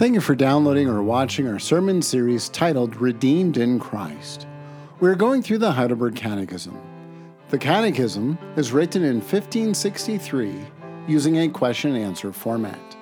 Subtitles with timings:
[0.00, 4.46] Thank you for downloading or watching our sermon series titled Redeemed in Christ.
[4.98, 6.74] We're going through the Heidelberg Catechism.
[7.50, 10.54] The Catechism is written in 1563
[11.06, 12.96] using a question and answer format.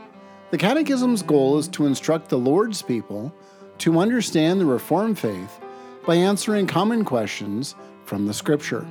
[0.50, 3.32] The Catechism's goal is to instruct the Lord's people
[3.78, 5.60] to understand the Reformed faith
[6.04, 7.76] by answering common questions
[8.06, 8.84] from the Scripture.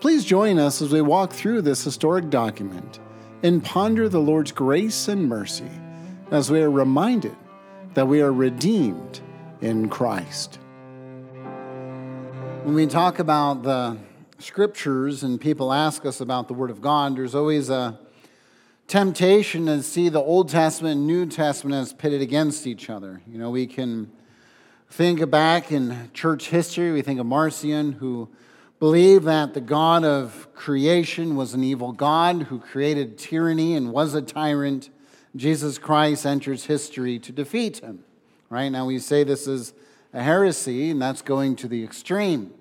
[0.00, 3.00] Please join us as we walk through this historic document
[3.42, 5.70] and ponder the Lord's grace and mercy
[6.30, 7.36] as we are reminded
[7.94, 9.20] that we are redeemed
[9.60, 10.58] in Christ.
[12.62, 13.98] When we talk about the
[14.38, 17.98] scriptures and people ask us about the Word of God, there's always a
[18.86, 23.20] temptation to see the Old Testament and New Testament as pitted against each other.
[23.26, 24.10] You know, we can
[24.90, 28.28] think back in church history, we think of Marcion, who
[28.78, 34.14] believed that the God of creation was an evil God who created tyranny and was
[34.14, 34.90] a tyrant.
[35.36, 38.04] Jesus Christ enters history to defeat him.
[38.50, 39.72] Right now, we say this is
[40.12, 42.52] a heresy, and that's going to the extreme.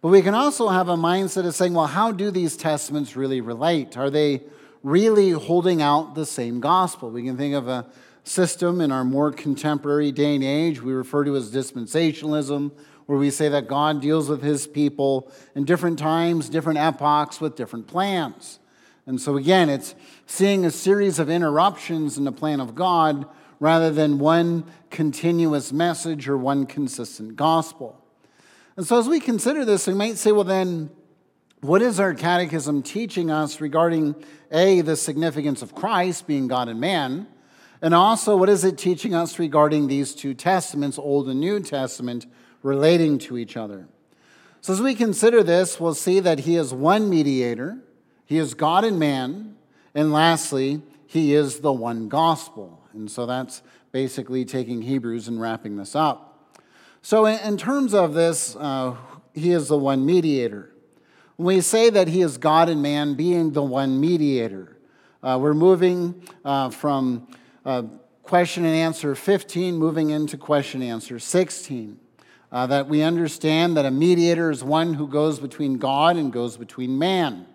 [0.00, 3.42] But we can also have a mindset of saying, well, how do these testaments really
[3.42, 3.98] relate?
[3.98, 4.42] Are they
[4.82, 7.10] really holding out the same gospel?
[7.10, 7.86] We can think of a
[8.24, 12.70] system in our more contemporary day and age we refer to as dispensationalism,
[13.04, 17.56] where we say that God deals with his people in different times, different epochs, with
[17.56, 18.58] different plans.
[19.06, 19.94] And so, again, it's
[20.26, 23.26] seeing a series of interruptions in the plan of God
[23.58, 28.02] rather than one continuous message or one consistent gospel.
[28.76, 30.90] And so, as we consider this, we might say, well, then,
[31.60, 34.14] what is our catechism teaching us regarding
[34.50, 37.26] A, the significance of Christ being God and man?
[37.82, 42.26] And also, what is it teaching us regarding these two testaments, Old and New Testament,
[42.62, 43.88] relating to each other?
[44.62, 47.78] So, as we consider this, we'll see that He is one mediator,
[48.30, 49.56] He is God and man,
[49.92, 52.80] and lastly, He is the one gospel.
[52.92, 56.54] And so that's basically taking Hebrews and wrapping this up.
[57.02, 58.94] So, in terms of this, uh,
[59.34, 60.72] He is the one mediator.
[61.38, 64.76] When we say that He is God and man, being the one mediator,
[65.24, 67.26] uh, we're moving uh, from
[67.66, 67.82] uh,
[68.22, 71.98] question and answer 15, moving into question and answer 16.
[72.52, 76.56] Uh, that we understand that a mediator is one who goes between God and goes
[76.56, 77.46] between man.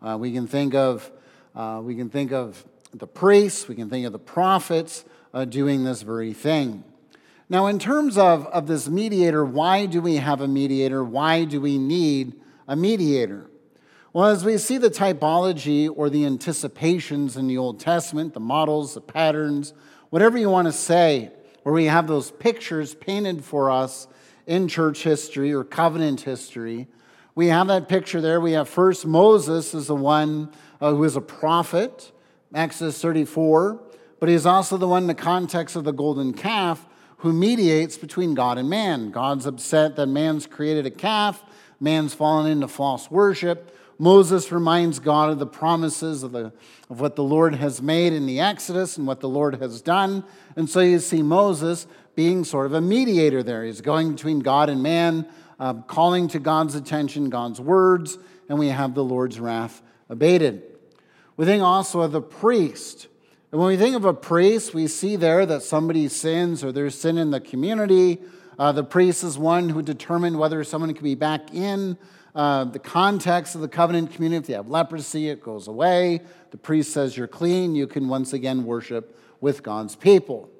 [0.00, 1.10] Uh, we can think of
[1.54, 2.64] uh, we can think of
[2.94, 5.04] the priests, we can think of the prophets
[5.34, 6.84] uh, doing this very thing.
[7.48, 11.02] Now, in terms of, of this mediator, why do we have a mediator?
[11.02, 12.34] Why do we need
[12.66, 13.50] a mediator?
[14.12, 18.94] Well, as we see the typology or the anticipations in the Old Testament, the models,
[18.94, 19.72] the patterns,
[20.10, 21.30] whatever you want to say,
[21.62, 24.06] where we have those pictures painted for us
[24.46, 26.86] in church history or covenant history,
[27.38, 28.40] we have that picture there.
[28.40, 30.50] We have first Moses as the one
[30.80, 32.10] uh, who is a prophet,
[32.52, 33.80] Exodus 34,
[34.18, 36.84] but he's also the one in the context of the golden calf
[37.18, 39.12] who mediates between God and man.
[39.12, 41.44] God's upset that man's created a calf,
[41.78, 43.72] man's fallen into false worship.
[44.00, 46.52] Moses reminds God of the promises of, the,
[46.90, 50.24] of what the Lord has made in the Exodus and what the Lord has done.
[50.56, 53.64] And so you see Moses being sort of a mediator there.
[53.64, 58.68] He's going between God and man, uh, calling to God's attention, God's words, and we
[58.68, 60.62] have the Lord's wrath abated.
[61.36, 63.08] We think also of the priest.
[63.50, 66.98] And when we think of a priest, we see there that somebody sins or there's
[66.98, 68.18] sin in the community.
[68.58, 71.96] Uh, the priest is one who determined whether someone can be back in
[72.34, 74.38] uh, the context of the covenant community.
[74.38, 76.20] If they have leprosy, it goes away.
[76.50, 77.74] The priest says you're clean.
[77.74, 80.50] You can once again worship with God's people.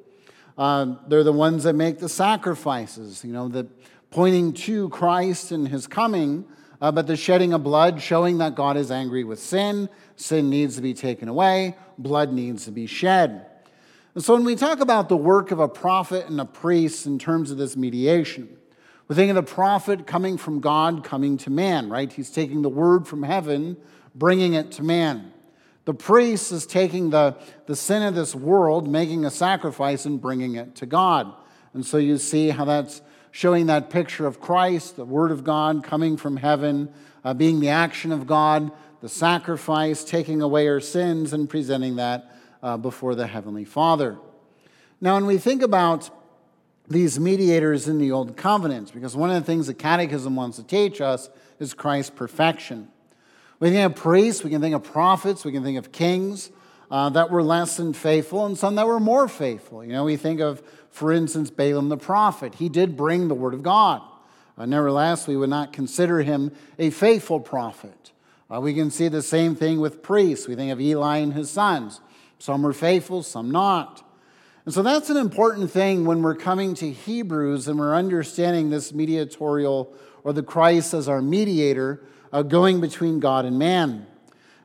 [0.57, 3.67] Uh, they're the ones that make the sacrifices, you know, the,
[4.11, 6.47] pointing to Christ and his coming,
[6.81, 9.89] uh, but the shedding of blood showing that God is angry with sin.
[10.17, 13.47] Sin needs to be taken away, blood needs to be shed.
[14.15, 17.19] And so when we talk about the work of a prophet and a priest in
[17.19, 18.57] terms of this mediation,
[19.07, 22.13] we think of the prophet coming from God, coming to man, right?
[22.13, 23.77] He's taking the word from heaven,
[24.15, 25.33] bringing it to man.
[25.85, 27.37] The priest is taking the,
[27.67, 31.33] the sin of this world, making a sacrifice, and bringing it to God.
[31.73, 35.85] And so you see how that's showing that picture of Christ, the Word of God
[35.85, 36.93] coming from heaven,
[37.25, 42.35] uh, being the action of God, the sacrifice, taking away our sins, and presenting that
[42.63, 44.19] uh, before the Heavenly Father.
[45.01, 46.11] Now, when we think about
[46.89, 50.65] these mediators in the Old Covenant, because one of the things the Catechism wants to
[50.65, 51.29] teach us
[51.61, 52.89] is Christ's perfection.
[53.61, 56.51] We can think of priests, we can think of prophets, we can think of kings
[56.91, 59.85] uh, that were less than faithful, and some that were more faithful.
[59.85, 62.55] You know, we think of, for instance, Balaam the prophet.
[62.55, 64.03] He did bring the word of God.
[64.57, 68.13] Uh, nevertheless, we would not consider him a faithful prophet.
[68.53, 70.49] Uh, we can see the same thing with priests.
[70.49, 72.01] We think of Eli and his sons.
[72.39, 74.05] Some were faithful, some not.
[74.65, 78.93] And so that's an important thing when we're coming to Hebrews and we're understanding this
[78.93, 79.95] mediatorial
[80.25, 82.03] or the Christ as our mediator
[82.33, 84.07] uh, going between God and man.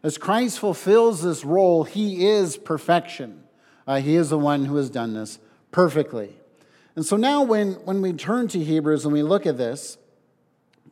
[0.03, 3.43] As Christ fulfills this role, he is perfection.
[3.87, 5.39] Uh, he is the one who has done this
[5.71, 6.35] perfectly.
[6.95, 9.97] And so now, when, when we turn to Hebrews and we look at this,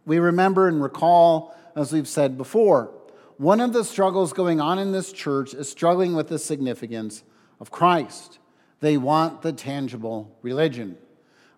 [0.05, 2.91] we remember and recall, as we've said before,
[3.37, 7.23] one of the struggles going on in this church is struggling with the significance
[7.59, 8.39] of Christ.
[8.79, 10.97] They want the tangible religion.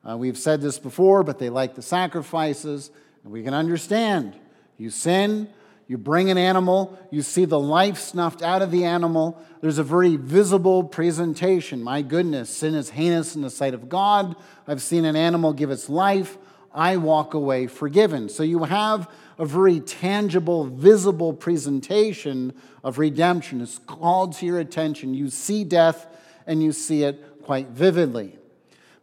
[0.07, 2.91] Uh, we've said this before, but they like the sacrifices,
[3.23, 4.35] and we can understand.
[4.77, 5.47] You sin,
[5.87, 9.41] you bring an animal, you see the life snuffed out of the animal.
[9.61, 11.83] There's a very visible presentation.
[11.83, 14.35] My goodness, sin is heinous in the sight of God.
[14.67, 16.37] I've seen an animal give its life.
[16.73, 18.29] I walk away forgiven.
[18.29, 22.53] So you have a very tangible, visible presentation
[22.83, 23.61] of redemption.
[23.61, 25.13] It's called to your attention.
[25.13, 26.07] You see death
[26.47, 28.37] and you see it quite vividly.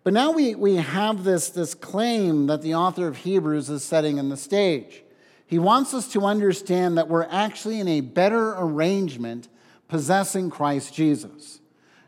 [0.02, 4.18] But now we, we have this, this claim that the author of Hebrews is setting
[4.18, 5.04] in the stage.
[5.50, 9.48] He wants us to understand that we're actually in a better arrangement
[9.88, 11.58] possessing Christ Jesus.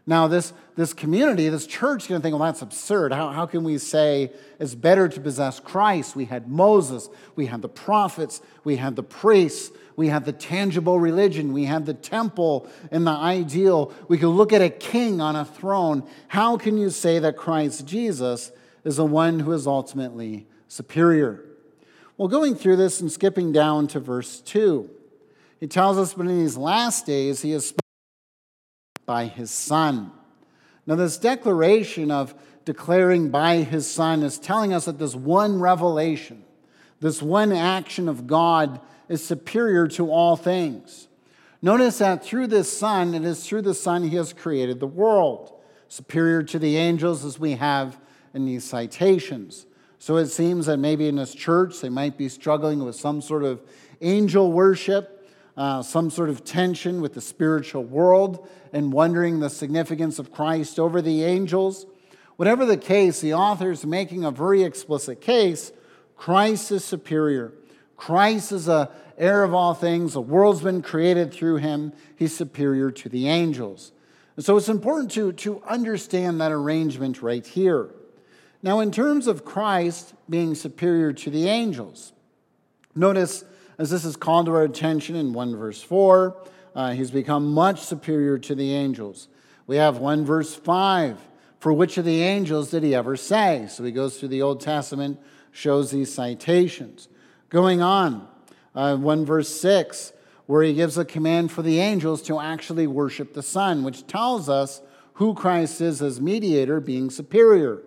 [0.06, 3.12] Now, this, this community, this church, is going to think, well, that's absurd.
[3.12, 4.30] How, how can we say
[4.60, 6.14] it's better to possess Christ?
[6.14, 11.00] We had Moses, we had the prophets, we had the priests, we had the tangible
[11.00, 13.92] religion, we had the temple and the ideal.
[14.06, 16.08] We could look at a king on a throne.
[16.28, 18.52] How can you say that Christ Jesus
[18.84, 21.44] is the one who is ultimately superior?
[22.22, 24.88] Well, going through this and skipping down to verse 2,
[25.58, 27.74] he tells us, but in these last days he is
[29.04, 30.12] by his Son.
[30.86, 32.32] Now, this declaration of
[32.64, 36.44] declaring by his Son is telling us that this one revelation,
[37.00, 41.08] this one action of God, is superior to all things.
[41.60, 45.52] Notice that through this Son, it is through the Son he has created the world,
[45.88, 47.98] superior to the angels as we have
[48.32, 49.66] in these citations.
[50.02, 53.44] So it seems that maybe in this church they might be struggling with some sort
[53.44, 53.62] of
[54.00, 55.20] angel worship
[55.56, 60.80] uh, some sort of tension with the spiritual world and wondering the significance of Christ
[60.80, 61.86] over the angels.
[62.34, 65.70] Whatever the case, the author is making a very explicit case
[66.16, 67.52] Christ is superior.
[67.96, 70.14] Christ is a heir of all things.
[70.14, 71.92] The world's been created through him.
[72.16, 73.92] He's superior to the angels.
[74.34, 77.90] And so it's important to, to understand that arrangement right here.
[78.62, 82.12] Now, in terms of Christ being superior to the angels,
[82.94, 83.44] notice
[83.78, 86.36] as this is called to our attention in 1 verse 4,
[86.74, 89.28] uh, he's become much superior to the angels.
[89.66, 91.18] We have 1 verse 5.
[91.58, 93.66] For which of the angels did he ever say?
[93.70, 95.20] So he goes through the Old Testament,
[95.52, 97.08] shows these citations.
[97.50, 98.26] Going on,
[98.74, 100.12] uh, 1 verse 6,
[100.46, 104.48] where he gives a command for the angels to actually worship the Son, which tells
[104.48, 104.82] us
[105.14, 107.82] who Christ is as mediator, being superior.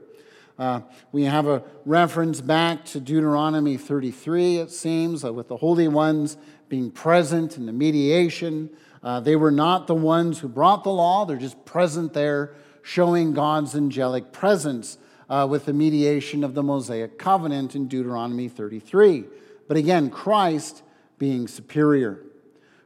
[0.57, 0.81] Uh,
[1.11, 6.37] we have a reference back to Deuteronomy 33, it seems, uh, with the holy ones
[6.69, 8.69] being present in the mediation.
[9.03, 13.33] Uh, they were not the ones who brought the law, they're just present there, showing
[13.33, 14.97] God's angelic presence
[15.29, 19.25] uh, with the mediation of the Mosaic covenant in Deuteronomy 33.
[19.67, 20.83] But again, Christ
[21.17, 22.21] being superior.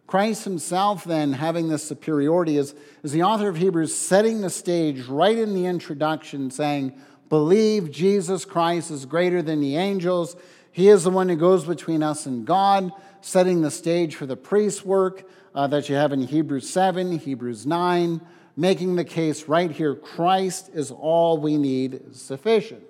[0.08, 2.74] Christ himself, then, having this superiority, is,
[3.04, 7.00] is the author of Hebrews setting the stage right in the introduction, saying,
[7.30, 10.36] believe Jesus Christ is greater than the angels.
[10.72, 14.36] He is the one who goes between us and God, setting the stage for the
[14.36, 18.22] priest's work uh, that you have in Hebrews 7, Hebrews 9,
[18.56, 22.84] making the case right here Christ is all we need, sufficient.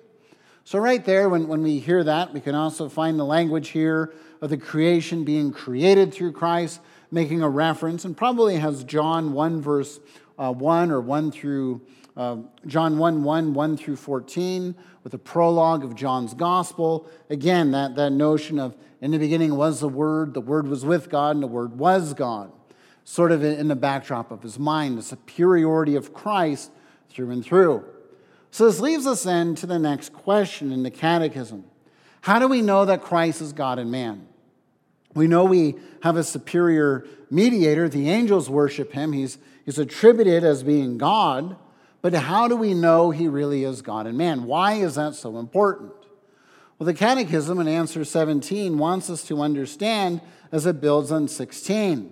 [0.64, 4.12] So, right there, when, when we hear that, we can also find the language here
[4.40, 6.80] of the creation being created through Christ,
[7.10, 10.00] making a reference, and probably has John 1, verse
[10.38, 11.80] uh, 1 or 1 through
[12.16, 12.36] uh,
[12.66, 14.74] John 1 1, 1 through 14,
[15.04, 17.08] with a prologue of John's gospel.
[17.28, 21.08] Again, that, that notion of in the beginning was the Word, the Word was with
[21.08, 22.52] God, and the Word was God.
[23.04, 26.70] Sort of in the backdrop of his mind, the superiority of Christ
[27.08, 27.84] through and through.
[28.50, 31.64] So this leaves us then to the next question in the catechism
[32.22, 34.26] How do we know that Christ is God and man?
[35.14, 37.88] We know we have a superior mediator.
[37.88, 39.12] The angels worship him.
[39.12, 41.56] He's, he's attributed as being God.
[42.02, 44.44] But how do we know he really is God and man?
[44.44, 45.92] Why is that so important?
[46.78, 52.10] Well, the Catechism in answer 17 wants us to understand as it builds on 16.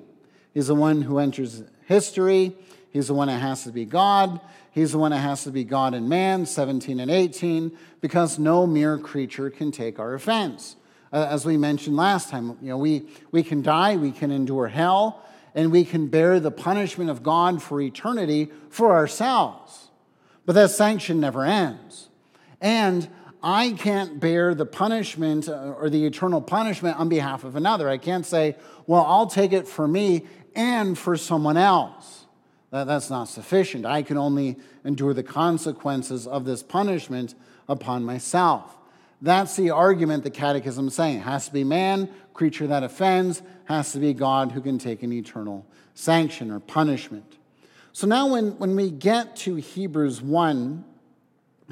[0.52, 2.54] He's the one who enters history,
[2.90, 4.40] he's the one that has to be God,
[4.72, 8.66] he's the one that has to be God and man, 17 and 18, because no
[8.66, 10.76] mere creature can take our offense.
[11.12, 15.24] As we mentioned last time, you know, we, we can die, we can endure hell,
[15.58, 19.88] and we can bear the punishment of God for eternity for ourselves.
[20.46, 22.10] But that sanction never ends.
[22.60, 23.08] And
[23.42, 27.88] I can't bear the punishment uh, or the eternal punishment on behalf of another.
[27.88, 28.54] I can't say,
[28.86, 32.26] well, I'll take it for me and for someone else.
[32.70, 33.84] That, that's not sufficient.
[33.84, 37.34] I can only endure the consequences of this punishment
[37.68, 38.76] upon myself.
[39.20, 41.16] That's the argument the Catechism is saying.
[41.16, 42.08] It has to be man,
[42.38, 47.36] creature that offends, has to be God who can take an eternal sanction or punishment.
[47.92, 50.84] So now, when, when we get to Hebrews 1,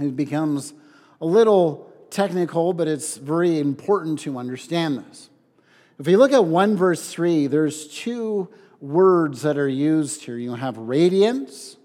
[0.00, 0.74] it becomes
[1.20, 5.30] a little technical, but it's very important to understand this.
[6.00, 8.48] If you look at 1 verse 3, there's two
[8.80, 10.36] words that are used here.
[10.36, 11.76] You have radiance,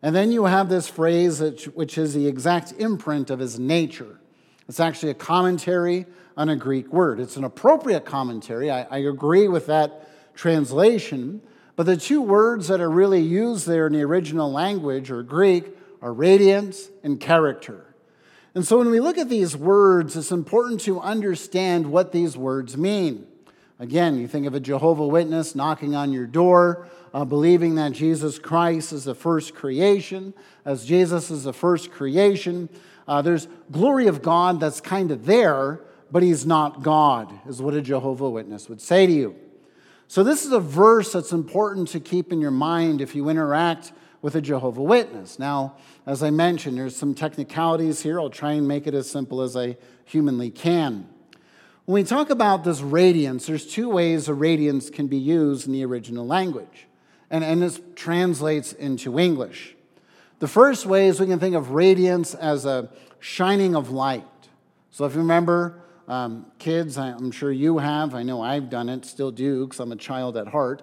[0.00, 1.40] and then you have this phrase
[1.74, 4.18] which is the exact imprint of his nature.
[4.68, 6.06] It's actually a commentary
[6.36, 7.20] on a Greek word.
[7.20, 8.70] It's an appropriate commentary.
[8.70, 11.42] I, I agree with that translation.
[11.76, 15.66] But the two words that are really used there in the original language or Greek
[16.00, 17.94] are radiance and character.
[18.54, 22.76] And so when we look at these words, it's important to understand what these words
[22.76, 23.26] mean.
[23.80, 28.38] Again, you think of a Jehovah Witness knocking on your door, uh, believing that Jesus
[28.38, 30.32] Christ is the first creation.
[30.64, 32.68] As Jesus is the first creation,
[33.06, 35.80] uh, there's glory of God that's kind of there,
[36.10, 39.36] but he's not God, is what a Jehovah Witness would say to you.
[40.06, 43.92] So, this is a verse that's important to keep in your mind if you interact
[44.22, 45.38] with a Jehovah Witness.
[45.38, 48.20] Now, as I mentioned, there's some technicalities here.
[48.20, 51.08] I'll try and make it as simple as I humanly can.
[51.84, 55.74] When we talk about this radiance, there's two ways a radiance can be used in
[55.74, 56.86] the original language,
[57.28, 59.73] and, and this translates into English.
[60.44, 64.26] The first way is we can think of radiance as a shining of light.
[64.90, 69.06] So if you remember, um, kids, I'm sure you have, I know I've done it,
[69.06, 70.82] still do, because I'm a child at heart.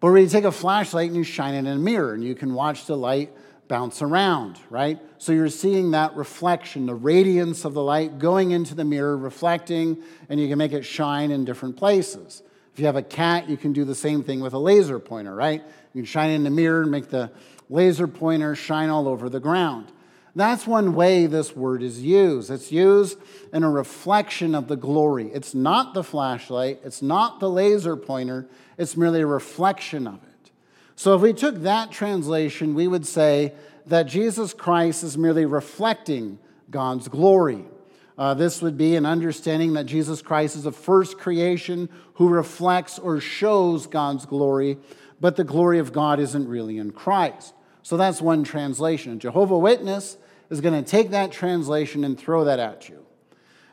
[0.00, 2.34] But where you take a flashlight and you shine it in a mirror, and you
[2.34, 3.30] can watch the light
[3.68, 4.98] bounce around, right?
[5.18, 10.02] So you're seeing that reflection, the radiance of the light going into the mirror, reflecting,
[10.30, 12.42] and you can make it shine in different places.
[12.72, 15.34] If you have a cat, you can do the same thing with a laser pointer,
[15.34, 15.62] right?
[15.92, 17.30] You can shine it in the mirror and make the
[17.68, 19.90] laser pointer shine all over the ground.
[20.36, 22.50] That's one way this word is used.
[22.50, 23.18] It's used
[23.52, 25.28] in a reflection of the glory.
[25.28, 30.50] It's not the flashlight, it's not the laser pointer, it's merely a reflection of it.
[30.96, 33.52] So if we took that translation, we would say
[33.86, 36.38] that Jesus Christ is merely reflecting
[36.70, 37.64] God's glory.
[38.16, 42.98] Uh, this would be an understanding that Jesus Christ is the first creation who reflects
[42.98, 44.78] or shows God's glory,
[45.20, 47.54] but the glory of God isn't really in Christ.
[47.82, 49.18] So that's one translation.
[49.18, 50.16] Jehovah Witness
[50.50, 53.04] is going to take that translation and throw that at you.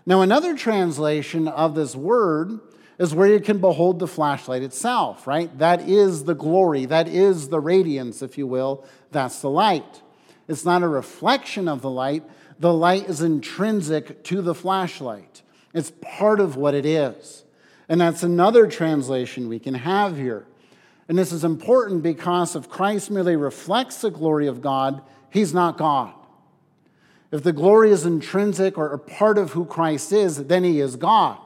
[0.05, 2.59] Now, another translation of this word
[2.97, 5.57] is where you can behold the flashlight itself, right?
[5.57, 8.85] That is the glory, that is the radiance, if you will.
[9.11, 10.01] That's the light.
[10.47, 12.23] It's not a reflection of the light,
[12.59, 15.41] the light is intrinsic to the flashlight,
[15.73, 17.45] it's part of what it is.
[17.87, 20.45] And that's another translation we can have here.
[21.07, 25.77] And this is important because if Christ merely reflects the glory of God, he's not
[25.77, 26.13] God.
[27.31, 30.95] If the glory is intrinsic or a part of who Christ is, then he is
[30.95, 31.39] God.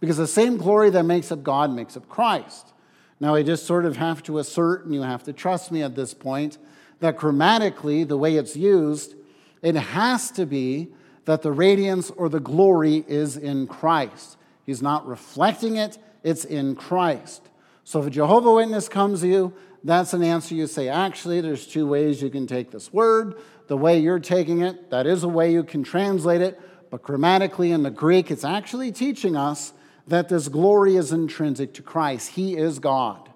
[0.00, 2.72] Because the same glory that makes up God makes up Christ.
[3.20, 5.94] Now, I just sort of have to assert, and you have to trust me at
[5.94, 6.58] this point,
[7.00, 9.14] that grammatically, the way it's used,
[9.62, 10.88] it has to be
[11.24, 14.36] that the radiance or the glory is in Christ.
[14.64, 17.48] He's not reflecting it, it's in Christ.
[17.86, 19.52] So if a Jehovah Witness comes to you,
[19.84, 23.36] that's an answer you say, actually, there's two ways you can take this word
[23.68, 24.90] the way you're taking it.
[24.90, 26.60] That is a way you can translate it.
[26.90, 29.72] But grammatically in the Greek, it's actually teaching us
[30.08, 32.30] that this glory is intrinsic to Christ.
[32.30, 33.30] He is God.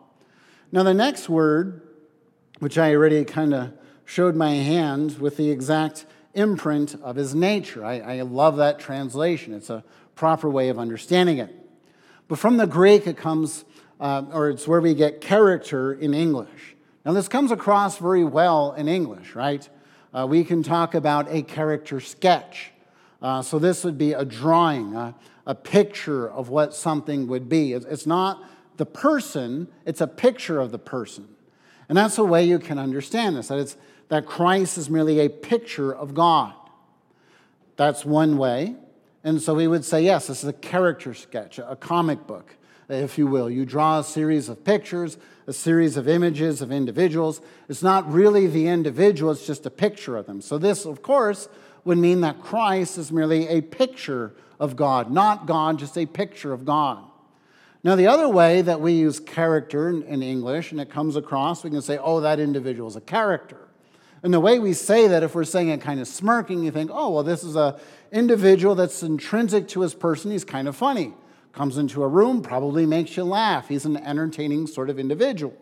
[0.72, 1.82] Now, the next word,
[2.58, 3.72] which I already kind of
[4.04, 7.84] showed my hand with the exact imprint of his nature.
[7.84, 9.54] I, I, love that translation.
[9.54, 9.84] It's a
[10.16, 11.54] proper way of understanding it.
[12.26, 13.64] But from the Greek, it comes,
[14.00, 16.76] uh, or it's where we get character in English.
[17.04, 19.68] Now, this comes across very well in English, right?
[20.12, 22.72] uh, we can talk about a character sketch.
[23.22, 25.14] Uh, so this would be a drawing, a,
[25.46, 27.72] a picture of what something would be.
[27.72, 28.42] It's, it's not
[28.76, 31.28] the person, it's a picture of the person.
[31.88, 33.76] And that's a way you can understand this, that, it's,
[34.08, 36.54] that Christ is merely a picture of God.
[37.76, 38.76] That's one way.
[39.22, 42.56] And so we would say, yes, this is a character sketch, a comic book,
[42.90, 43.48] if you will.
[43.48, 45.16] You draw a series of pictures
[45.50, 47.40] a series of images of individuals.
[47.68, 50.40] It's not really the individual, it's just a picture of them.
[50.40, 51.48] So, this, of course,
[51.84, 56.52] would mean that Christ is merely a picture of God, not God, just a picture
[56.52, 57.02] of God.
[57.82, 61.70] Now, the other way that we use character in English, and it comes across, we
[61.70, 63.56] can say, oh, that individual is a character.
[64.22, 66.92] And the way we say that, if we're saying it kind of smirking, you think,
[66.94, 67.74] oh, well, this is an
[68.12, 70.30] individual that's intrinsic to his person.
[70.30, 71.14] He's kind of funny.
[71.52, 73.68] Comes into a room, probably makes you laugh.
[73.68, 75.56] He's an entertaining sort of individual.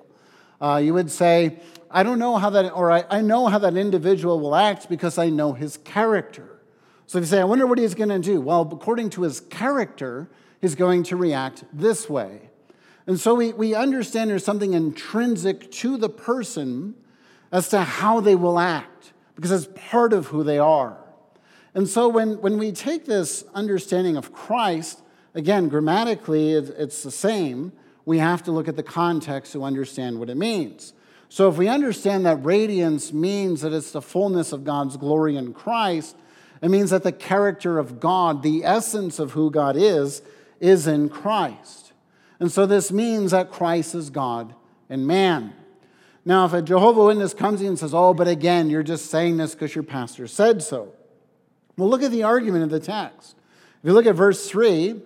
[0.61, 3.77] Uh, you would say, I don't know how that, or I, I know how that
[3.77, 6.61] individual will act because I know his character.
[7.07, 9.41] So if you say, I wonder what he's going to do, well, according to his
[9.41, 10.29] character,
[10.61, 12.51] he's going to react this way.
[13.07, 16.95] And so we, we understand there's something intrinsic to the person
[17.51, 20.99] as to how they will act, because it's part of who they are.
[21.73, 25.01] And so when, when we take this understanding of Christ,
[25.39, 27.73] again, grammatically, it's the same
[28.05, 30.93] we have to look at the context to understand what it means.
[31.29, 35.53] So, if we understand that radiance means that it's the fullness of God's glory in
[35.53, 36.17] Christ,
[36.61, 40.23] it means that the character of God, the essence of who God is,
[40.59, 41.93] is in Christ.
[42.41, 44.55] And so, this means that Christ is God
[44.89, 45.53] and man.
[46.25, 49.37] Now, if a Jehovah Witness comes in and says, Oh, but again, you're just saying
[49.37, 50.93] this because your pastor said so.
[51.77, 53.37] Well, look at the argument of the text.
[53.83, 55.01] If you look at verse 3,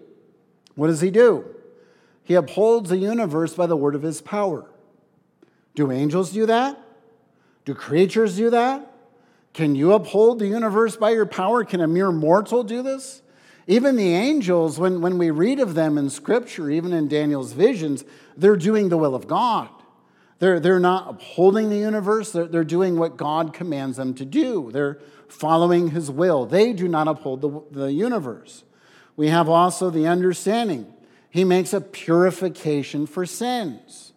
[0.75, 1.45] what does he do?
[2.25, 4.71] He upholds the universe by the word of his power.
[5.75, 6.79] Do angels do that?
[7.65, 8.89] Do creatures do that?
[9.53, 11.65] Can you uphold the universe by your power?
[11.65, 13.23] Can a mere mortal do this?
[13.67, 18.05] Even the angels, when, when we read of them in Scripture, even in Daniel's visions,
[18.37, 19.69] they're doing the will of God.
[20.41, 24.71] They're, they're not upholding the universe, they're, they're doing what God commands them to do.
[24.73, 24.99] They're
[25.29, 26.47] following His will.
[26.47, 28.65] They do not uphold the, the universe.
[29.17, 30.93] We have also the understanding
[31.33, 34.13] he makes a purification for sins.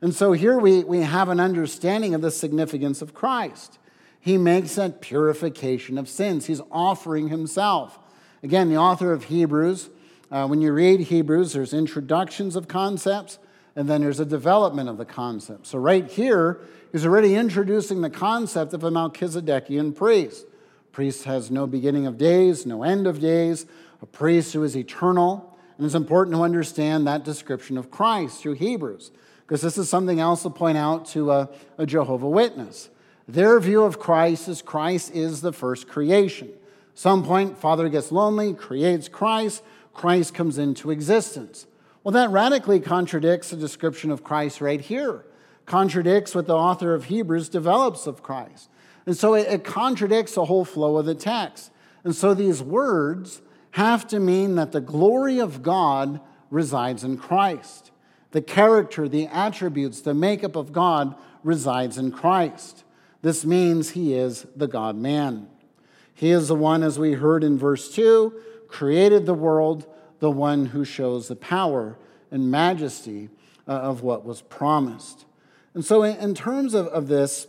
[0.00, 3.78] And so here we, we have an understanding of the significance of Christ.
[4.20, 6.46] He makes that purification of sins.
[6.46, 7.98] He's offering himself.
[8.44, 9.90] Again, the author of Hebrews,
[10.30, 13.40] uh, when you read Hebrews, there's introductions of concepts,
[13.74, 15.66] and then there's a development of the concept.
[15.66, 16.60] So, right here,
[16.92, 20.46] he's already introducing the concept of a Melchizedekian priest.
[20.92, 23.66] Priest has no beginning of days, no end of days,
[24.02, 25.56] a priest who is eternal.
[25.76, 29.10] And it's important to understand that description of Christ through Hebrews,
[29.40, 32.90] because this is something else to point out to a, a Jehovah Witness.
[33.26, 36.50] Their view of Christ is Christ is the first creation.
[36.94, 39.62] Some point, Father gets lonely, creates Christ,
[39.94, 41.66] Christ comes into existence.
[42.02, 45.24] Well, that radically contradicts the description of Christ right here,
[45.64, 48.68] contradicts what the author of Hebrews develops of Christ.
[49.06, 51.70] And so it, it contradicts the whole flow of the text.
[52.04, 57.90] And so these words have to mean that the glory of God resides in Christ.
[58.32, 62.84] The character, the attributes, the makeup of God resides in Christ.
[63.22, 65.48] This means he is the God man.
[66.14, 68.34] He is the one, as we heard in verse 2,
[68.68, 69.86] created the world,
[70.18, 71.96] the one who shows the power
[72.30, 73.30] and majesty
[73.66, 75.24] uh, of what was promised.
[75.74, 77.46] And so, in terms of, of this,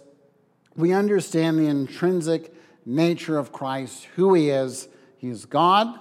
[0.76, 2.54] we understand the intrinsic
[2.86, 4.88] nature of Christ, who he is.
[5.18, 6.00] He is God,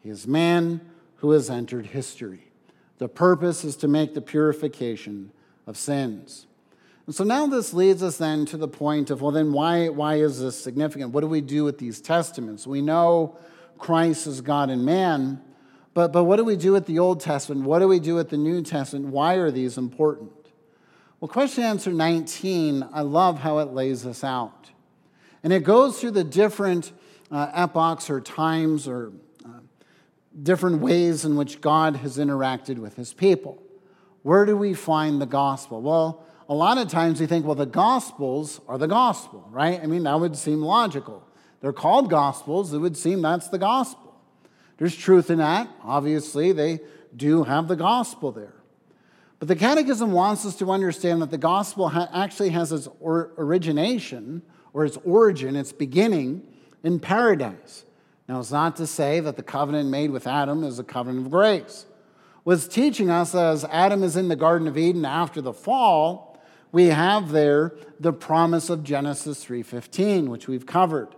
[0.00, 0.80] he is man
[1.16, 2.50] who has entered history.
[2.98, 5.32] The purpose is to make the purification
[5.66, 6.46] of sins.
[7.06, 10.16] And so now this leads us then to the point of well, then why, why
[10.16, 11.12] is this significant?
[11.12, 12.66] What do we do with these testaments?
[12.66, 13.38] We know
[13.78, 15.40] Christ is God and man,
[15.94, 17.64] but, but what do we do with the Old Testament?
[17.64, 19.06] What do we do with the New Testament?
[19.06, 20.32] Why are these important?
[21.18, 24.70] Well, question answer 19, I love how it lays this out.
[25.42, 26.92] And it goes through the different
[27.30, 29.12] uh, epochs or times or
[30.42, 33.62] different ways in which God has interacted with his people.
[34.22, 35.80] Where do we find the gospel?
[35.80, 39.80] Well, a lot of times we think, well, the gospels are the gospel, right?
[39.82, 41.22] I mean, that would seem logical.
[41.60, 44.14] They're called gospels, it would seem that's the gospel.
[44.78, 45.68] There's truth in that.
[45.82, 46.80] Obviously, they
[47.14, 48.54] do have the gospel there.
[49.38, 53.32] But the Catechism wants us to understand that the gospel ha- actually has its or-
[53.36, 56.46] origination or its origin, its beginning
[56.82, 57.84] in paradise.
[58.28, 61.32] Now, it's not to say that the covenant made with Adam is a covenant of
[61.32, 61.86] grace.
[62.44, 66.38] What's teaching us as Adam is in the Garden of Eden after the fall,
[66.70, 71.08] we have there the promise of Genesis 3:15, which we've covered.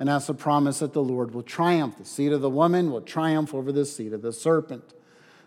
[0.00, 1.98] And that's the promise that the Lord will triumph.
[1.98, 4.94] The seed of the woman will triumph over the seed of the serpent.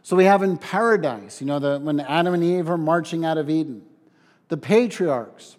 [0.04, 3.38] So we have in paradise, you know, the, when Adam and Eve are marching out
[3.38, 3.82] of Eden,
[4.48, 5.58] the patriarchs,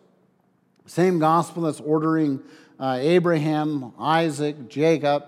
[0.86, 2.40] same gospel that's ordering
[2.80, 5.24] uh, Abraham, Isaac, Jacob,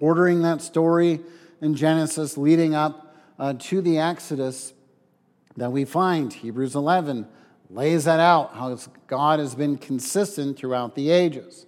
[0.00, 1.20] ordering that story
[1.60, 4.72] in Genesis leading up uh, to the Exodus
[5.56, 6.32] that we find.
[6.32, 7.26] Hebrews 11
[7.70, 8.76] lays that out, how
[9.06, 11.66] God has been consistent throughout the ages.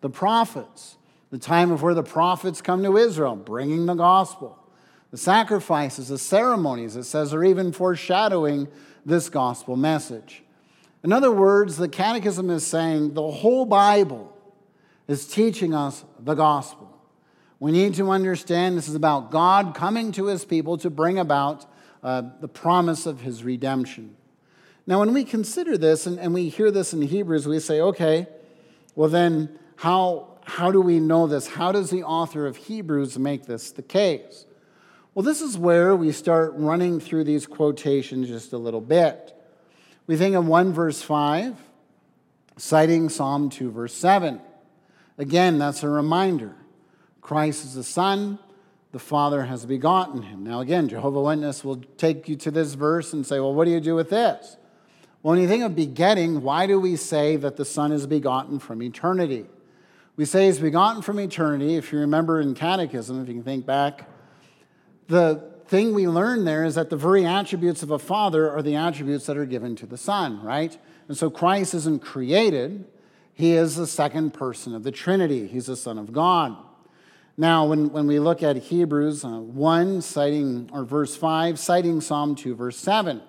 [0.00, 0.96] The prophets,
[1.30, 4.58] the time of where the prophets come to Israel, bringing the gospel.
[5.10, 8.68] The sacrifices, the ceremonies, it says, are even foreshadowing
[9.04, 10.42] this gospel message.
[11.04, 14.34] In other words, the Catechism is saying the whole Bible
[15.08, 16.81] is teaching us the gospel.
[17.62, 21.64] We need to understand this is about God coming to his people to bring about
[22.02, 24.16] uh, the promise of his redemption.
[24.84, 28.26] Now, when we consider this and, and we hear this in Hebrews, we say, okay,
[28.96, 31.46] well, then how, how do we know this?
[31.46, 34.44] How does the author of Hebrews make this the case?
[35.14, 39.40] Well, this is where we start running through these quotations just a little bit.
[40.08, 41.54] We think of 1 verse 5,
[42.56, 44.40] citing Psalm 2 verse 7.
[45.16, 46.56] Again, that's a reminder.
[47.22, 48.38] Christ is the Son,
[48.90, 50.44] the Father has begotten him.
[50.44, 53.70] Now, again, Jehovah Witness will take you to this verse and say, well, what do
[53.70, 54.58] you do with this?
[55.22, 58.58] Well, when you think of begetting, why do we say that the Son is begotten
[58.58, 59.46] from eternity?
[60.16, 61.76] We say he's begotten from eternity.
[61.76, 64.10] If you remember in Catechism, if you can think back,
[65.06, 68.76] the thing we learn there is that the very attributes of a father are the
[68.76, 70.76] attributes that are given to the Son, right?
[71.08, 72.84] And so Christ isn't created,
[73.32, 75.46] he is the second person of the Trinity.
[75.46, 76.56] He's the Son of God.
[77.38, 82.34] Now, when, when we look at Hebrews uh, 1, citing, or verse 5, citing Psalm
[82.34, 83.22] 2, verse 7,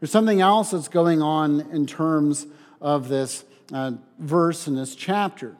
[0.00, 2.46] there's something else that's going on in terms
[2.80, 5.56] of this uh, verse in this chapter.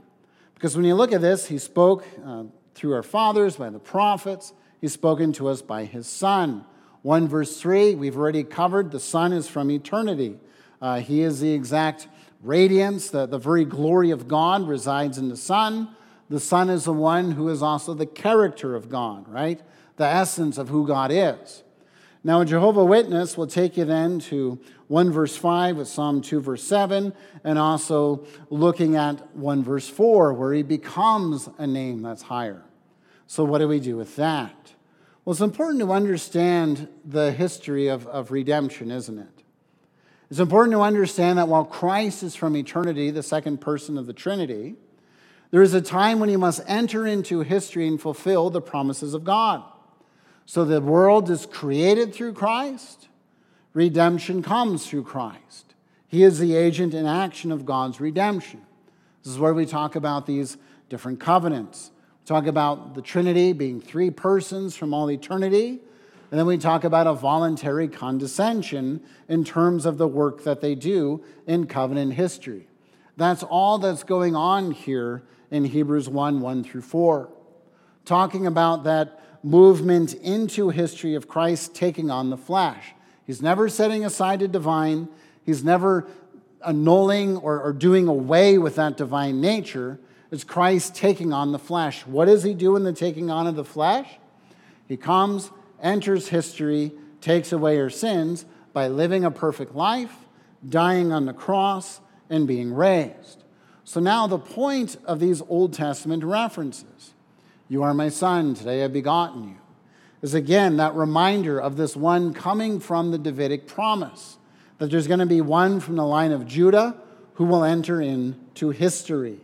[0.54, 2.44] Because when you look at this, he spoke uh,
[2.74, 6.64] through our fathers, by the prophets, he's spoken to us by his Son.
[7.02, 10.38] 1 verse 3, we've already covered the Son is from eternity.
[10.80, 12.08] Uh, he is the exact
[12.42, 15.94] radiance, the, the very glory of God resides in the Son.
[16.28, 19.60] The Son is the one who is also the character of God, right?
[19.96, 21.62] The essence of who God is.
[22.26, 24.58] Now, a Jehovah Witness will take you then to
[24.88, 27.12] 1 verse 5 with Psalm 2 verse 7,
[27.44, 32.62] and also looking at 1 verse 4, where he becomes a name that's higher.
[33.26, 34.72] So, what do we do with that?
[35.24, 39.42] Well, it's important to understand the history of, of redemption, isn't it?
[40.30, 44.12] It's important to understand that while Christ is from eternity, the second person of the
[44.14, 44.76] Trinity,
[45.54, 49.22] there is a time when he must enter into history and fulfill the promises of
[49.22, 49.62] God.
[50.46, 53.06] So the world is created through Christ,
[53.72, 55.76] redemption comes through Christ.
[56.08, 58.62] He is the agent in action of God's redemption.
[59.22, 60.56] This is where we talk about these
[60.88, 61.92] different covenants.
[62.22, 65.78] We talk about the Trinity being three persons from all eternity.
[66.32, 70.74] And then we talk about a voluntary condescension in terms of the work that they
[70.74, 72.66] do in covenant history.
[73.16, 75.22] That's all that's going on here
[75.54, 77.28] in Hebrews 1 1 through 4.
[78.04, 82.92] Talking about that movement into history of Christ taking on the flesh.
[83.24, 85.08] He's never setting aside a divine,
[85.44, 86.08] he's never
[86.66, 90.00] annulling or, or doing away with that divine nature.
[90.32, 92.04] It's Christ taking on the flesh.
[92.04, 94.08] What does he do in the taking on of the flesh?
[94.88, 96.90] He comes, enters history,
[97.20, 100.16] takes away our sins by living a perfect life,
[100.68, 103.43] dying on the cross, and being raised.
[103.84, 107.14] So now the point of these Old Testament references
[107.68, 109.56] you are my son, today I've begotten you,
[110.20, 114.36] is again that reminder of this one coming from the Davidic promise
[114.78, 116.96] that there's going to be one from the line of Judah
[117.34, 119.40] who will enter into history.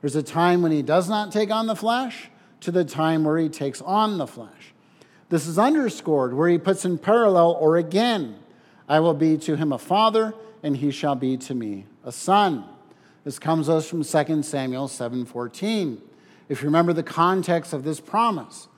[0.00, 2.28] There's a time when he does not take on the flesh
[2.60, 4.74] to the time where he takes on the flesh.
[5.28, 8.36] This is underscored where he puts in parallel or again,
[8.88, 12.64] I will be to him a father and he shall be to me a son.
[13.24, 15.98] This comes us from 2 Samuel 7:14.
[16.48, 18.68] If you remember the context of this promise,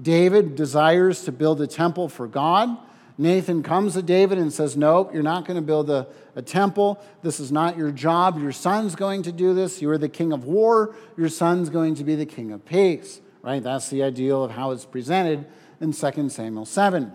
[0.00, 2.76] David desires to build a temple for God.
[3.16, 7.00] Nathan comes to David and says, Nope, you're not going to build a, a, temple.
[7.22, 8.40] This is not your job.
[8.40, 9.80] Your son's going to do this.
[9.80, 10.96] You are the king of war.
[11.16, 13.20] Your son's going to be the king of peace.
[13.42, 13.62] Right?
[13.62, 15.46] That's the ideal of how it's presented
[15.80, 17.12] in 2 Samuel 7.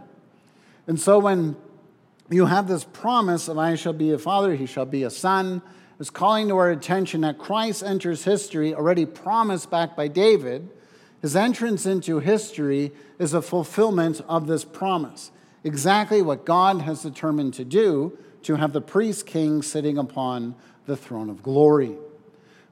[0.88, 1.58] And so when
[2.30, 5.62] you have this promise of I shall be a father, he shall be a son,
[6.00, 10.70] is calling to our attention that Christ enters history, already promised back by David.
[11.22, 15.32] His entrance into history is a fulfillment of this promise.
[15.64, 20.96] Exactly what God has determined to do to have the priest king sitting upon the
[20.96, 21.98] throne of glory.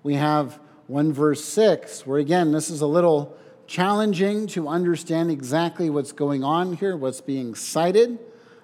[0.03, 3.35] We have 1 verse 6, where again, this is a little
[3.67, 8.17] challenging to understand exactly what's going on here, what's being cited.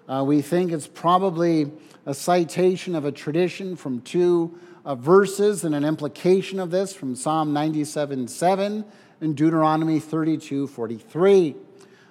[0.08, 1.70] Uh, we think it's probably
[2.06, 7.16] a citation of a tradition from two uh, verses and an implication of this from
[7.16, 8.86] Psalm 97 7
[9.22, 11.56] and Deuteronomy 32 43.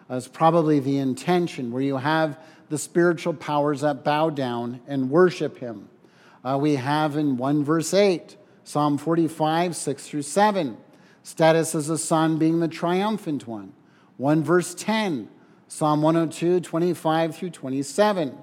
[0.08, 5.58] Uh, probably the intention where you have the spiritual powers that bow down and worship
[5.58, 5.88] him.
[6.44, 10.76] Uh, we have in 1 verse 8, Psalm 45 6 through 7,
[11.22, 13.74] status as a son being the triumphant one.
[14.16, 15.28] 1 verse 10,
[15.68, 18.38] Psalm 102 25 through 27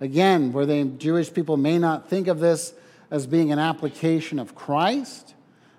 [0.00, 2.74] Again, where the Jewish people may not think of this
[3.10, 5.34] as being an application of Christ,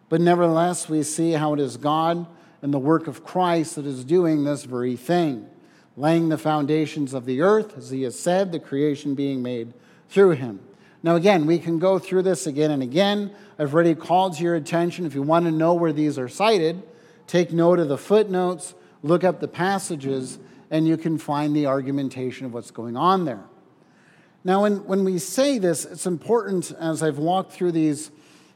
[0.10, 2.26] but nevertheless, we see how it is God
[2.62, 5.48] and the work of Christ that is doing this very thing,
[5.96, 9.74] laying the foundations of the earth, as he has said, the creation being made
[10.10, 10.62] through him.
[11.04, 13.32] Now, again, we can go through this again and again.
[13.60, 15.06] I've already called to your attention.
[15.06, 16.82] If you want to know where these are cited,
[17.28, 20.40] take note of the footnotes, look up the passages,
[20.72, 23.44] and you can find the argumentation of what's going on there.
[24.48, 28.12] Now, when, when we say this, it's important as I've walked through these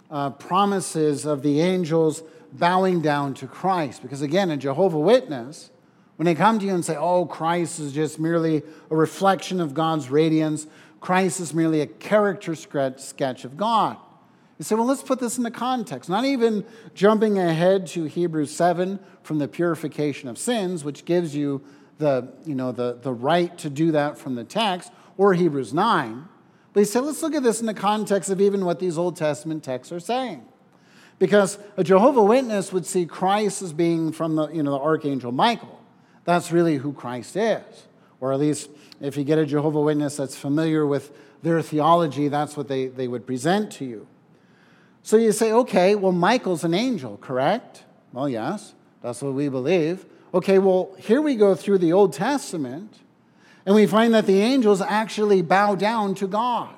[0.09, 2.23] uh, promises of the angels
[2.53, 4.01] bowing down to Christ.
[4.01, 5.69] Because again, a Jehovah Witness,
[6.15, 9.73] when they come to you and say, oh, Christ is just merely a reflection of
[9.73, 10.65] God's radiance,
[11.01, 13.97] Christ is merely a character sketch of God.
[14.59, 16.09] You say, well, let's put this in the context.
[16.09, 21.61] Not even jumping ahead to Hebrews 7 from the purification of sins, which gives you
[21.97, 26.27] the, you know, the, the right to do that from the text, or Hebrews 9.
[26.73, 29.15] But he said, let's look at this in the context of even what these Old
[29.15, 30.45] Testament texts are saying.
[31.19, 35.31] Because a Jehovah Witness would see Christ as being from the, you know, the Archangel
[35.31, 35.79] Michael.
[36.23, 37.63] That's really who Christ is.
[38.19, 38.69] Or at least
[38.99, 41.11] if you get a Jehovah Witness that's familiar with
[41.43, 44.07] their theology, that's what they, they would present to you.
[45.03, 47.83] So you say, okay, well, Michael's an angel, correct?
[48.13, 50.05] Well, yes, that's what we believe.
[50.33, 52.99] Okay, well, here we go through the Old Testament,
[53.65, 56.73] and we find that the angels actually bow down to God.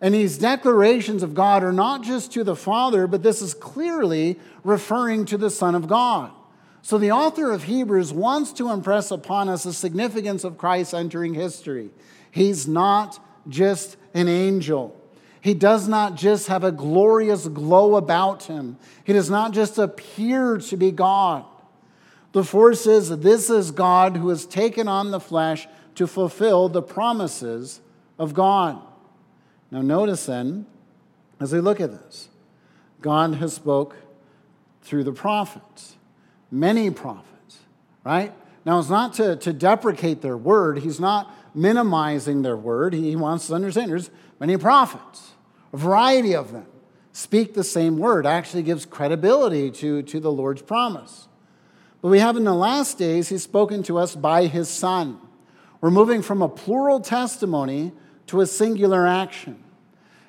[0.00, 4.38] And these declarations of God are not just to the Father, but this is clearly
[4.62, 6.30] referring to the Son of God.
[6.82, 11.32] So the author of Hebrews wants to impress upon us the significance of Christ entering
[11.32, 11.90] history.
[12.30, 15.00] He's not just an angel.
[15.40, 18.76] He does not just have a glorious glow about him.
[19.04, 21.44] He does not just appear to be God.
[22.32, 26.82] The force is this is God who has taken on the flesh to fulfill the
[26.82, 27.80] promises
[28.18, 28.80] of God.
[29.70, 30.66] Now, notice then,
[31.40, 32.28] as we look at this,
[33.00, 33.96] God has spoke
[34.82, 35.96] through the prophets,
[36.50, 37.58] many prophets,
[38.04, 38.32] right?
[38.64, 40.78] Now, it's not to, to deprecate their word.
[40.78, 42.94] He's not minimizing their word.
[42.94, 45.32] He wants to understand there's many prophets,
[45.72, 46.66] a variety of them
[47.14, 51.28] speak the same word, actually gives credibility to, to the Lord's promise.
[52.02, 55.18] But we have in the last days, he's spoken to us by his Son.
[55.84, 57.92] We're moving from a plural testimony
[58.28, 59.62] to a singular action.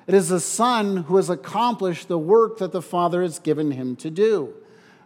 [0.06, 3.96] It is the Son who has accomplished the work that the Father has given him
[3.96, 4.52] to do.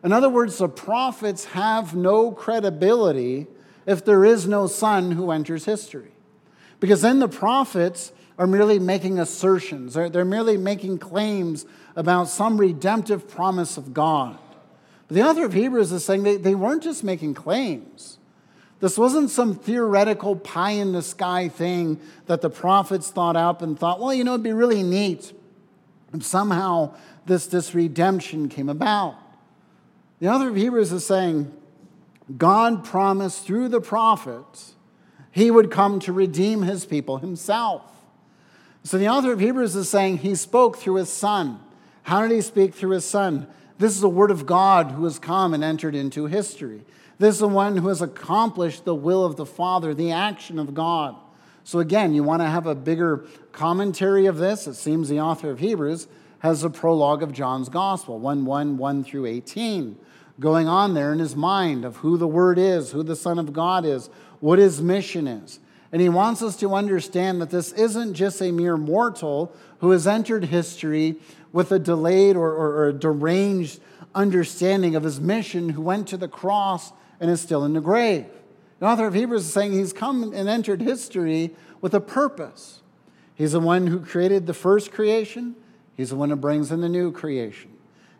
[0.02, 3.46] In other words, the prophets have no credibility
[3.86, 6.10] if there is no Son who enters history.
[6.80, 12.58] Because then the prophets are merely making assertions, they're, they're merely making claims about some
[12.58, 14.36] redemptive promise of God.
[15.06, 18.16] But the author of Hebrews is saying they, they weren't just making claims.
[18.80, 23.78] This wasn't some theoretical pie in the sky thing that the prophets thought up and
[23.78, 25.32] thought, well, you know, it'd be really neat
[26.14, 26.94] if somehow
[27.26, 29.16] this, this redemption came about.
[30.18, 31.52] The author of Hebrews is saying,
[32.36, 34.74] God promised through the prophets
[35.30, 37.82] he would come to redeem his people himself.
[38.82, 41.60] So the author of Hebrews is saying he spoke through his son.
[42.02, 43.46] How did he speak through his son?
[43.78, 46.82] This is the word of God who has come and entered into history.
[47.20, 50.72] This is the one who has accomplished the will of the Father, the action of
[50.72, 51.14] God.
[51.64, 54.66] So, again, you want to have a bigger commentary of this?
[54.66, 59.04] It seems the author of Hebrews has a prologue of John's Gospel, 1 1, 1
[59.04, 59.98] through 18,
[60.40, 63.52] going on there in his mind of who the Word is, who the Son of
[63.52, 64.08] God is,
[64.40, 65.60] what his mission is.
[65.92, 70.06] And he wants us to understand that this isn't just a mere mortal who has
[70.06, 71.16] entered history
[71.52, 73.78] with a delayed or, or, or a deranged
[74.14, 78.26] understanding of his mission, who went to the cross and is still in the grave.
[78.78, 82.82] The author of Hebrews is saying he's come and entered history with a purpose.
[83.34, 85.54] He's the one who created the first creation,
[85.96, 87.70] he's the one who brings in the new creation.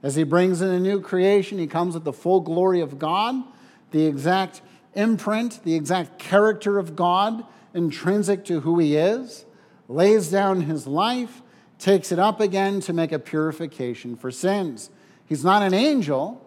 [0.02, 3.42] As he brings in a new creation, he comes with the full glory of God,
[3.90, 4.62] the exact
[4.94, 9.44] imprint, the exact character of God intrinsic to who he is,
[9.88, 11.42] lays down his life,
[11.78, 14.90] takes it up again to make a purification for sins.
[15.26, 16.44] He's not an angel,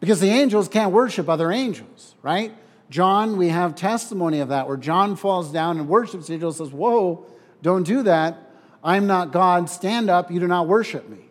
[0.00, 2.54] because the angels can't worship other angels, right?
[2.90, 6.70] John, we have testimony of that, where John falls down and worships the angel says,
[6.70, 7.26] Whoa,
[7.62, 8.50] don't do that.
[8.84, 9.68] I'm not God.
[9.68, 10.30] Stand up.
[10.30, 11.28] You do not worship me.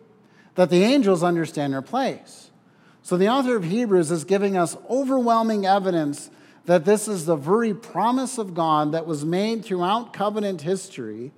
[0.56, 2.50] That the angels understand their place.
[3.02, 6.30] So the author of Hebrews is giving us overwhelming evidence
[6.66, 11.32] that this is the very promise of God that was made throughout covenant history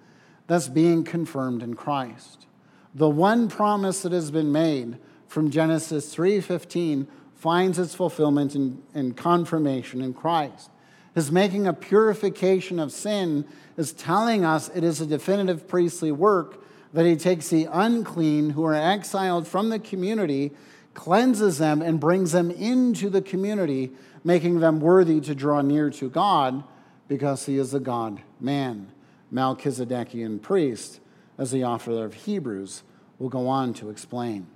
[0.46, 2.46] that's being confirmed in Christ.
[2.94, 7.06] The one promise that has been made from Genesis 3:15
[7.38, 10.70] finds its fulfillment and, confirmation in Christ.
[11.14, 13.44] His making a purification of sin
[13.76, 18.64] is telling us it is a definitive priestly work that he takes the unclean who
[18.64, 20.52] are exiled from the community,
[20.94, 23.92] cleanses them, and brings them into the community,
[24.24, 26.64] making them worthy to draw near to God
[27.06, 28.90] because he is a God man,
[29.32, 31.00] Melchizedekian priest,
[31.36, 32.82] as the author of Hebrews
[33.18, 34.48] will go on to explain.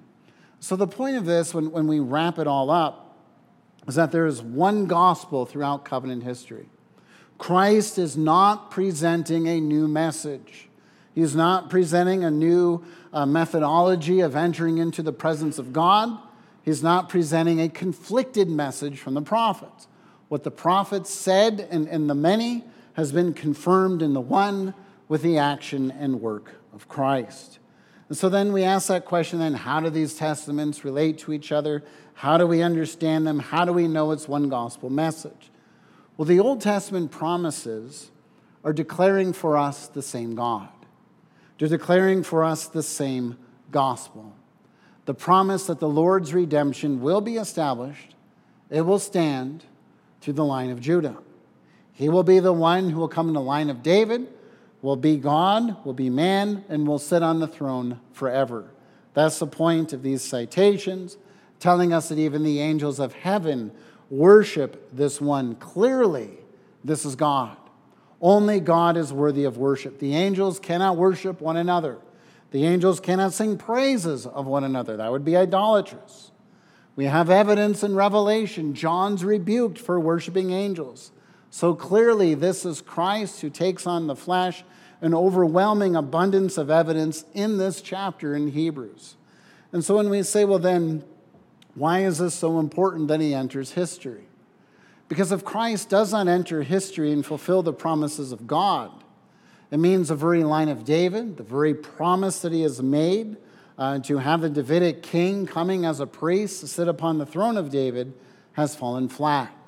[0.62, 3.16] So, the point of this, when, when we wrap it all up,
[3.88, 6.68] is that there is one gospel throughout covenant history.
[7.36, 10.68] Christ is not presenting a new message.
[11.16, 16.16] He's not presenting a new uh, methodology of entering into the presence of God.
[16.62, 19.88] He's not presenting a conflicted message from the prophets.
[20.28, 24.74] What the prophets said in, in the many has been confirmed in the one
[25.08, 27.58] with the action and work of Christ.
[28.12, 31.50] And so then we ask that question then how do these testaments relate to each
[31.50, 31.82] other?
[32.12, 33.38] How do we understand them?
[33.38, 35.50] How do we know it's one gospel message?
[36.18, 38.10] Well, the Old Testament promises
[38.64, 40.68] are declaring for us the same God.
[41.58, 43.38] They're declaring for us the same
[43.70, 44.34] gospel.
[45.06, 48.14] The promise that the Lord's redemption will be established,
[48.68, 49.64] it will stand,
[50.20, 51.16] to the line of Judah.
[51.94, 54.28] He will be the one who will come in the line of David,
[54.82, 58.70] will be God, will be man, and will sit on the throne forever.
[59.14, 61.16] That's the point of these citations,
[61.60, 63.72] telling us that even the angels of heaven
[64.10, 65.54] worship this one.
[65.54, 66.30] Clearly,
[66.84, 67.56] this is God.
[68.20, 69.98] Only God is worthy of worship.
[69.98, 71.98] The angels cannot worship one another.
[72.50, 74.96] The angels cannot sing praises of one another.
[74.96, 76.32] That would be idolatrous.
[76.96, 78.74] We have evidence in Revelation.
[78.74, 81.11] John's rebuked for worshiping angels.
[81.54, 84.64] So clearly, this is Christ who takes on the flesh,
[85.02, 89.16] an overwhelming abundance of evidence in this chapter in Hebrews.
[89.70, 91.04] And so when we say, well, then,
[91.74, 94.22] why is this so important that he enters history?
[95.10, 99.04] Because if Christ does not enter history and fulfill the promises of God,
[99.70, 103.36] it means the very line of David, the very promise that he has made,
[103.76, 107.58] uh, to have the Davidic king coming as a priest to sit upon the throne
[107.58, 108.14] of David
[108.52, 109.61] has fallen flat.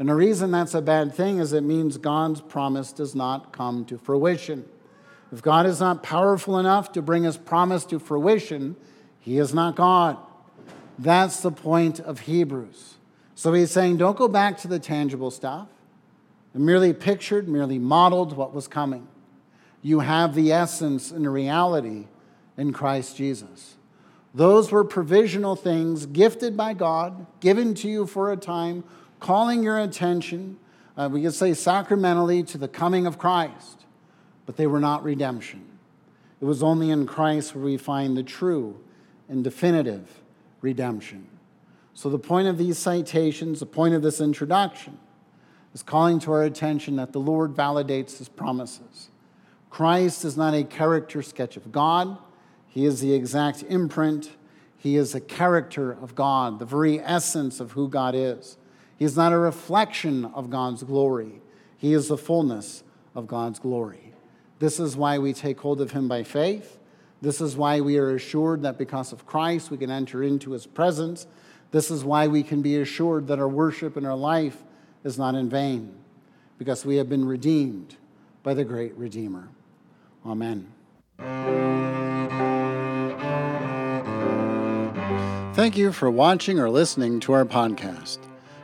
[0.00, 3.84] And the reason that's a bad thing is it means God's promise does not come
[3.84, 4.64] to fruition.
[5.30, 8.76] If God is not powerful enough to bring his promise to fruition,
[9.20, 10.16] he is not God.
[10.98, 12.94] That's the point of Hebrews.
[13.34, 15.68] So he's saying, don't go back to the tangible stuff.
[16.54, 19.06] merely pictured, merely modeled what was coming.
[19.82, 22.06] You have the essence and reality
[22.56, 23.76] in Christ Jesus.
[24.34, 28.84] Those were provisional things gifted by God, given to you for a time,
[29.20, 30.58] calling your attention,
[30.96, 33.84] uh, we could say sacramentally, to the coming of Christ.
[34.46, 35.64] But they were not redemption.
[36.40, 38.80] It was only in Christ where we find the true
[39.28, 40.22] and definitive
[40.60, 41.28] redemption.
[41.94, 44.98] So, the point of these citations, the point of this introduction,
[45.74, 49.10] is calling to our attention that the Lord validates his promises.
[49.68, 52.18] Christ is not a character sketch of God.
[52.66, 54.30] He is the exact imprint.
[54.76, 58.56] He is a character of God, the very essence of who God is.
[59.00, 61.40] He is not a reflection of God's glory.
[61.78, 62.84] He is the fullness
[63.14, 64.12] of God's glory.
[64.58, 66.78] This is why we take hold of him by faith.
[67.22, 70.66] This is why we are assured that because of Christ we can enter into his
[70.66, 71.26] presence.
[71.70, 74.62] This is why we can be assured that our worship and our life
[75.02, 75.94] is not in vain,
[76.58, 77.96] because we have been redeemed
[78.42, 79.48] by the great Redeemer.
[80.26, 80.70] Amen.
[85.54, 88.18] Thank you for watching or listening to our podcast.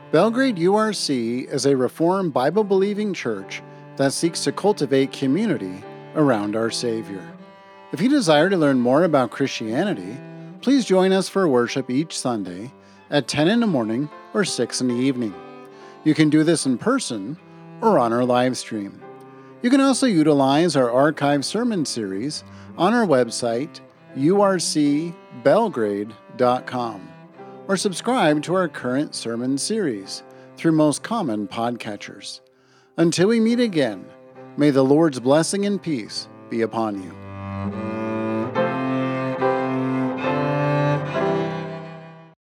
[0.09, 3.61] Belgrade URC is a Reformed Bible believing church
[3.97, 5.83] that seeks to cultivate community
[6.15, 7.21] around our Savior.
[7.91, 10.17] If you desire to learn more about Christianity,
[10.61, 12.71] please join us for worship each Sunday
[13.09, 15.33] at 10 in the morning or 6 in the evening.
[16.05, 17.35] You can do this in person
[17.81, 19.01] or on our live stream.
[19.61, 22.45] You can also utilize our archive sermon series
[22.77, 23.81] on our website,
[24.15, 27.09] urcbelgrade.com,
[27.67, 30.23] or subscribe to our current sermon series
[30.55, 32.41] through most common podcatchers.
[32.97, 34.05] Until we meet again,
[34.57, 38.06] may the Lord's blessing and peace be upon you.